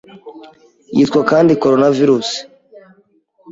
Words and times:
Yitwa 0.95 1.21
kandi 1.31 1.51
Coronavirus 1.61 2.29